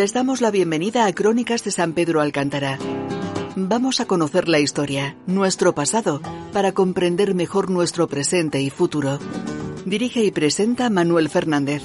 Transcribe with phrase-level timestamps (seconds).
[0.00, 2.78] Les damos la bienvenida a Crónicas de San Pedro Alcántara.
[3.54, 6.22] Vamos a conocer la historia, nuestro pasado,
[6.54, 9.18] para comprender mejor nuestro presente y futuro.
[9.84, 11.82] Dirige y presenta Manuel Fernández.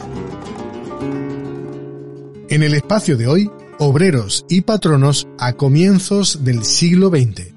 [2.48, 7.54] En el espacio de hoy, obreros y patronos a comienzos del siglo XX.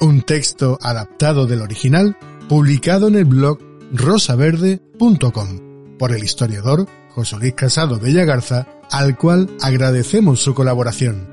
[0.00, 2.16] Un texto adaptado del original,
[2.48, 3.60] publicado en el blog
[3.92, 5.60] rosaverde.com
[5.96, 11.28] por el historiador José Luis Casado Bella Garza, al cual agradecemos su colaboración.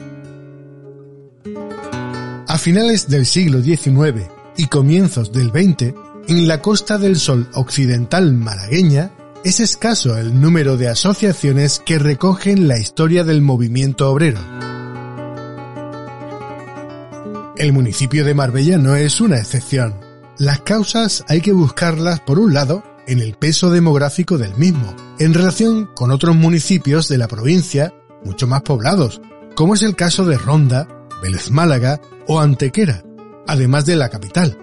[2.48, 5.94] A finales del siglo XIX y comienzos del XX,
[6.28, 9.12] en la Costa del Sol occidental malagueña,
[9.44, 14.40] es escaso el número de asociaciones que recogen la historia del movimiento obrero.
[17.58, 20.00] El municipio de Marbella no es una excepción.
[20.38, 25.34] Las causas hay que buscarlas, por un lado, en el peso demográfico del mismo, en
[25.34, 29.22] relación con otros municipios de la provincia mucho más poblados,
[29.56, 30.88] como es el caso de Ronda,
[31.22, 33.04] Vélez Málaga o Antequera,
[33.48, 34.58] además de la capital.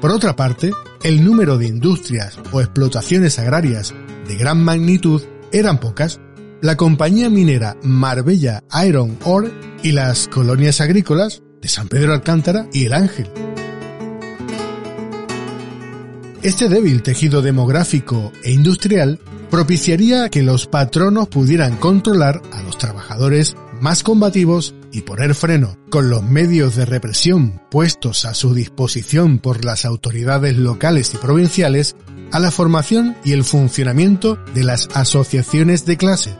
[0.00, 0.72] Por otra parte,
[1.02, 3.94] el número de industrias o explotaciones agrarias
[4.26, 5.22] de gran magnitud
[5.52, 6.20] eran pocas.
[6.60, 12.84] La compañía minera Marbella Iron Ore y las colonias agrícolas de San Pedro Alcántara y
[12.86, 13.28] El Ángel.
[16.42, 19.18] Este débil tejido demográfico e industrial
[19.50, 26.10] propiciaría que los patronos pudieran controlar a los trabajadores más combativos y poner freno, con
[26.10, 31.96] los medios de represión puestos a su disposición por las autoridades locales y provinciales,
[32.30, 36.36] a la formación y el funcionamiento de las asociaciones de clase.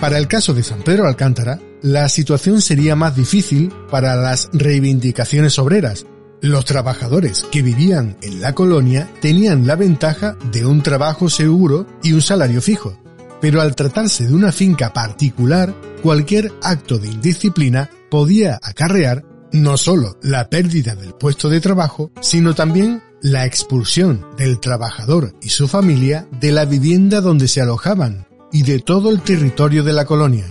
[0.00, 5.58] Para el caso de San Pedro Alcántara, la situación sería más difícil para las reivindicaciones
[5.58, 6.06] obreras,
[6.40, 12.12] los trabajadores que vivían en la colonia tenían la ventaja de un trabajo seguro y
[12.12, 12.98] un salario fijo,
[13.40, 20.18] pero al tratarse de una finca particular, cualquier acto de indisciplina podía acarrear no solo
[20.22, 26.28] la pérdida del puesto de trabajo, sino también la expulsión del trabajador y su familia
[26.40, 30.46] de la vivienda donde se alojaban y de todo el territorio de la colonia.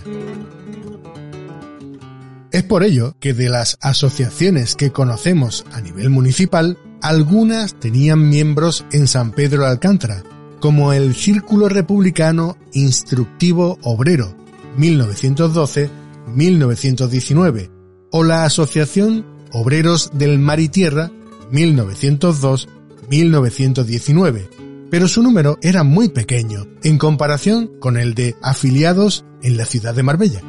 [2.50, 8.86] Es por ello que de las asociaciones que conocemos a nivel municipal, algunas tenían miembros
[8.90, 10.22] en San Pedro de Alcántara,
[10.60, 14.34] como el Círculo Republicano Instructivo Obrero
[14.78, 17.70] 1912-1919
[18.10, 21.10] o la Asociación Obreros del Mar y Tierra
[21.52, 24.48] 1902-1919,
[24.90, 29.94] pero su número era muy pequeño en comparación con el de afiliados en la ciudad
[29.94, 30.40] de Marbella.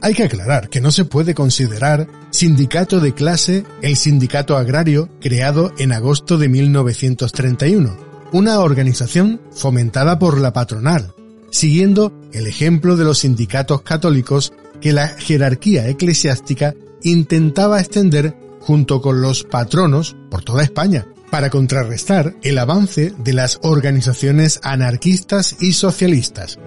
[0.00, 5.72] Hay que aclarar que no se puede considerar sindicato de clase el sindicato agrario creado
[5.78, 7.96] en agosto de 1931,
[8.32, 11.14] una organización fomentada por la patronal,
[11.50, 19.20] siguiendo el ejemplo de los sindicatos católicos que la jerarquía eclesiástica intentaba extender junto con
[19.20, 26.58] los patronos por toda España, para contrarrestar el avance de las organizaciones anarquistas y socialistas.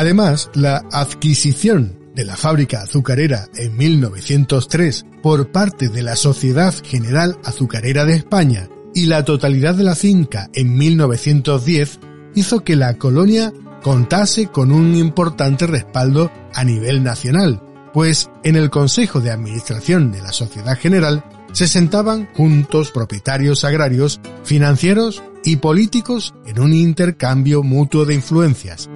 [0.00, 7.36] Además, la adquisición de la fábrica azucarera en 1903 por parte de la Sociedad General
[7.44, 12.00] Azucarera de España y la totalidad de la finca en 1910
[12.34, 13.52] hizo que la colonia
[13.82, 17.62] contase con un importante respaldo a nivel nacional,
[17.92, 21.22] pues en el Consejo de Administración de la Sociedad General
[21.52, 28.88] se sentaban juntos propietarios agrarios, financieros y políticos en un intercambio mutuo de influencias.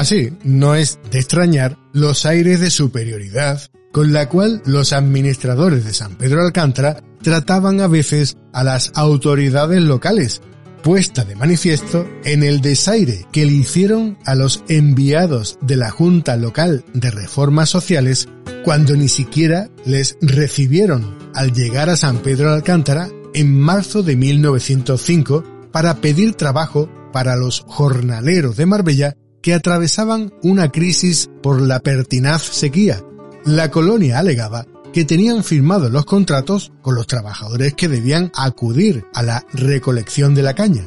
[0.00, 3.60] Así, no es de extrañar los aires de superioridad
[3.92, 9.82] con la cual los administradores de San Pedro Alcántara trataban a veces a las autoridades
[9.82, 10.40] locales,
[10.82, 16.34] puesta de manifiesto en el desaire que le hicieron a los enviados de la Junta
[16.38, 18.26] Local de Reformas Sociales
[18.64, 25.68] cuando ni siquiera les recibieron al llegar a San Pedro Alcántara en marzo de 1905
[25.70, 32.42] para pedir trabajo para los jornaleros de Marbella que atravesaban una crisis por la pertinaz
[32.42, 33.02] sequía.
[33.44, 39.22] La colonia alegaba que tenían firmados los contratos con los trabajadores que debían acudir a
[39.22, 40.86] la recolección de la caña.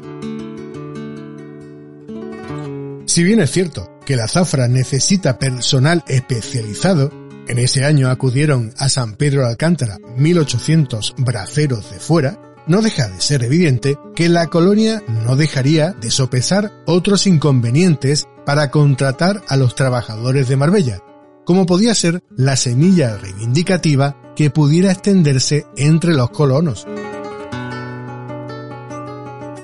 [3.06, 7.12] Si bien es cierto que la zafra necesita personal especializado,
[7.48, 13.20] en ese año acudieron a San Pedro Alcántara 1800 braceros de fuera, no deja de
[13.20, 19.76] ser evidente que la colonia no dejaría de sopesar otros inconvenientes para contratar a los
[19.76, 21.02] trabajadores de Marbella,
[21.46, 26.86] como podía ser la semilla reivindicativa que pudiera extenderse entre los colonos.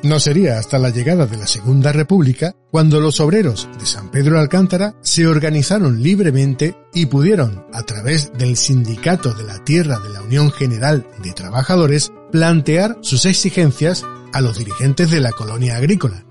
[0.01, 4.35] No sería hasta la llegada de la Segunda República cuando los obreros de San Pedro
[4.35, 10.09] de Alcántara se organizaron libremente y pudieron, a través del Sindicato de la Tierra de
[10.09, 16.23] la Unión General de Trabajadores, plantear sus exigencias a los dirigentes de la colonia agrícola.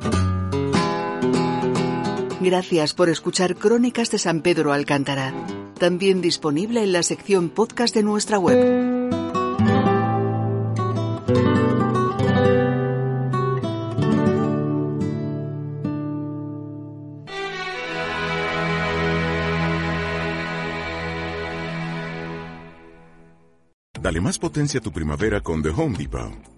[2.49, 5.35] Gracias por escuchar Crónicas de San Pedro Alcántara,
[5.79, 8.57] también disponible en la sección podcast de nuestra web.
[24.01, 26.58] Dale más potencia a tu primavera con The Home Depot.